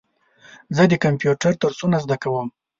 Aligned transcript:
زه 0.75 0.83
د 0.87 0.93
کمپیوټر 1.03 1.51
درسونه 1.63 1.97
زده 2.03 2.17
کوم. 2.23 2.47